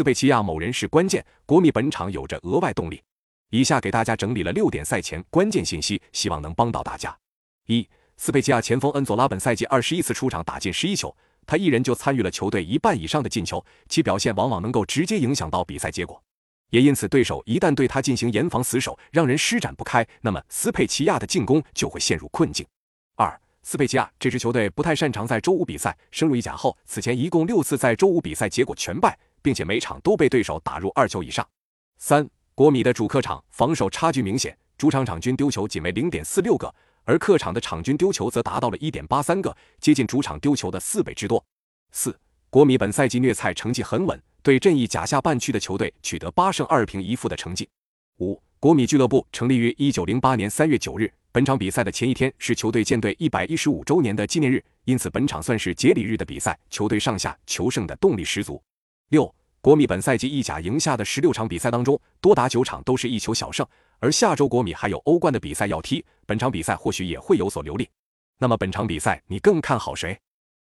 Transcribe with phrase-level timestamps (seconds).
[0.00, 3.02] 斯佩齐亚某人是关键，国米本场有着额外动力。
[3.50, 7.14] 以下给大家整理了六点赛前关键信息，希望能帮到大家。
[7.66, 7.86] 一、
[8.16, 16.18] 斯佩齐亚前锋恩佐拉本赛季二十一次出场打进十一球，他一人就参与了球队一半以上的进球，其表现往往能够直接影响到比赛结果。
[16.70, 22.66] 也因此，对手一旦对他进行严防死守，让人施展不开，那么斯佩齐亚的进攻就会陷入困境。
[23.16, 25.94] 二、斯佩齐亚这支球队不太擅长在周五比赛。
[26.10, 31.46] 升入意甲后，此前一共六次在周五比赛结果全败，并且每场都被对手打入二球以上。
[31.98, 41.44] 三、国米的主客场防守差距明显，主场场均丢球仅为零点四六个，而客场的场均丢球则达到了一点八三个，接近主场丢球的四倍之多。
[41.92, 42.18] 四、
[42.48, 44.20] 国米本赛季虐菜成绩很稳。
[44.42, 47.68] 对阵意甲下半区的球队取得八胜二平一负的成绩。
[48.20, 58.62] 五，国米俱乐部成立于一九零八年三月九日，本场比赛的前一天是球队建队一百一十五周年的纪念日，因此本场算是节礼日的比赛，球队上下求胜的动力十足。
[59.10, 63.66] 六，国米本赛季意甲赢下的十六场比赛当中，多达九场都是一球小胜，
[63.98, 67.88] 而下周国米还有欧冠的比赛要踢，本场比赛或许也会有所留力。
[68.38, 70.16] 那么本场比赛你更看好谁？